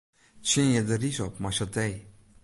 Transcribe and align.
Tsjinje 0.45 0.81
de 0.87 0.95
rys 1.01 1.19
op 1.27 1.35
mei 1.41 1.53
satee. 1.57 1.95